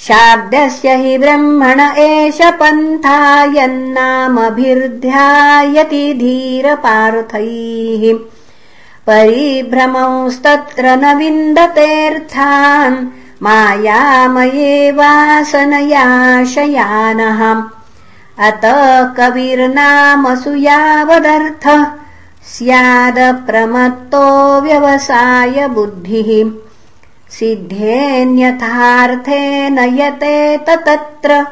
[0.00, 8.18] शाब्दस्य हि ब्रह्मण एष पन्था यन्नामभिर्ध्यायति धीरपार्थैः।
[9.06, 13.06] परिभ्रमंस्तत्र न विन्दतेऽर्थान्
[13.42, 17.62] मायामये वासनयाशयानः।
[18.46, 18.60] अत
[19.16, 21.86] कविर्नामसु यावदर्थः।
[22.46, 26.67] स्यादप्रमत्तो व्यवसाय बुद्धिः
[27.30, 31.46] सिद्धेऽन्यथार्थेन यतेत तत्र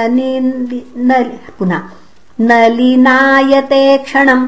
[1.59, 2.02] पुनः
[2.39, 4.45] नलिनायते क्षणम्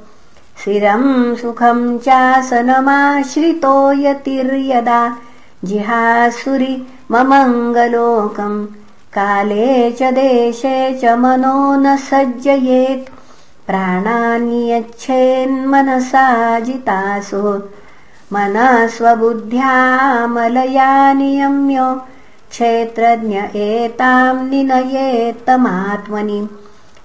[0.64, 5.16] शिरम् सुखम् चासनमाश्रितो यतिर्यदा।
[5.64, 8.66] जिहासुरि ममङ्गलोकम्।
[9.12, 13.19] काले च देशे च मनो न सज्जयेत्
[14.70, 17.62] यच्छेन्मनसा जितासु।
[18.32, 22.00] मनस्वबुद्ध्यामलया नियम्य।
[22.50, 26.48] क्षेत्रज्ञ एताम् निनयेत्तमात्मनि।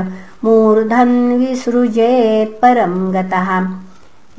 [0.43, 3.49] मूर्धन् विसृजेत् परम् गतः।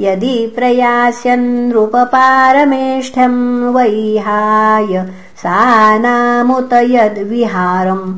[0.00, 3.40] यदि प्रयास्यन्नृपपारमेष्ठ्यम्
[3.74, 4.92] वैहाय
[5.42, 5.58] सा
[5.98, 8.14] नामुत यद्विहारम्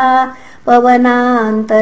[0.66, 1.78] पवनान्तरात्मनाम्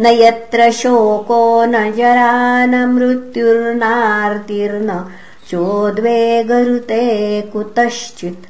[0.00, 5.06] न यत्र शोको न जरा न मृत्युर्नार्तिर्न
[5.50, 8.46] चोद्वेगरुते कुतश्चित्।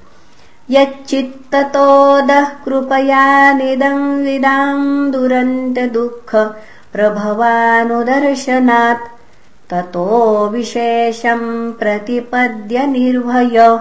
[0.70, 6.56] यच्चित्ततोदः कृपया निदम् विदाम् दुरन्तदुःख
[6.92, 9.08] प्रभवानुदर्शनात्।
[9.70, 13.80] ततो विशेषम् प्रतिपद्य निर्भय।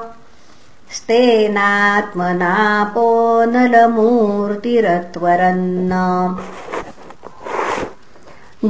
[0.92, 5.92] स्तेनात्मनापो नलमूर्तिरत्वरन्न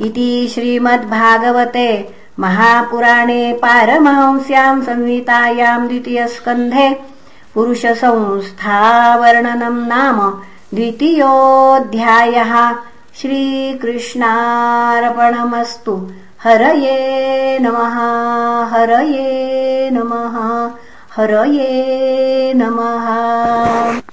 [0.00, 2.08] इति श्रीमद्भागवते
[2.40, 7.13] महापुराणे पारमहंस्याम् संहितायाम् द्वितीयस्कन्धे
[7.54, 10.42] पुरुषसंस्थावर्णनम् नाम
[10.74, 12.74] द्वितीयोऽध्यायः।
[13.20, 16.10] श्रीकृष्णार्पणमस्तु।
[16.44, 20.70] हरये नमः हरये नमः
[21.16, 24.03] हरये नमः